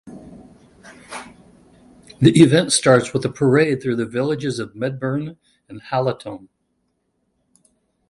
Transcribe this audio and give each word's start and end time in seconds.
The 2.17 2.33
event 2.41 2.71
starts 2.73 3.13
with 3.13 3.23
a 3.23 3.29
parade 3.31 3.83
through 3.83 3.97
the 3.97 4.07
villages 4.07 4.57
of 4.57 4.73
Medbourne 4.73 5.37
and 5.69 5.79
Hallaton. 5.79 6.47